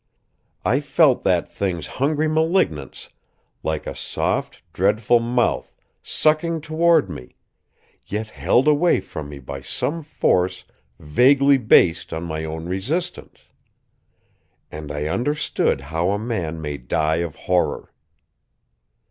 I 0.65 0.79
felt 0.79 1.23
that 1.25 1.47
Thing's 1.47 1.85
hungry 1.85 2.27
malignance 2.27 3.07
like 3.61 3.85
a 3.85 3.93
soft, 3.93 4.63
dreadful 4.73 5.19
mouth 5.19 5.75
sucking 6.01 6.61
toward 6.61 7.07
me, 7.07 7.35
yet 8.07 8.31
held 8.31 8.67
away 8.67 8.99
from 8.99 9.29
me 9.29 9.37
by 9.37 9.61
some 9.61 10.01
force 10.01 10.63
vaguely 10.97 11.59
based 11.59 12.13
on 12.13 12.23
my 12.23 12.43
own 12.45 12.65
resistance. 12.67 13.41
And 14.71 14.91
I 14.91 15.05
understood 15.05 15.81
how 15.81 16.09
a 16.09 16.17
man 16.17 16.59
may 16.63 16.77
die 16.79 17.17
of 17.17 17.35
horror. 17.35 17.93